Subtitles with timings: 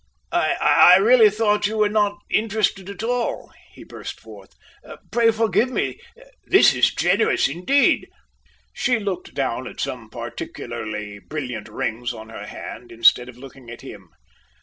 [0.31, 0.55] "I
[0.95, 4.55] I really thought you were not interested at all," he burst forth.
[5.11, 5.99] "Pray forgive me.
[6.45, 8.07] This is generous indeed."
[8.73, 13.81] She looked down at some particularly brilliant rings on her hand, instead of looking at
[13.81, 14.09] him.